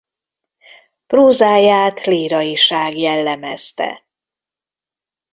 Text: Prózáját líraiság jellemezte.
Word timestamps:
Prózáját 1.07 2.05
líraiság 2.05 2.95
jellemezte. 2.97 4.03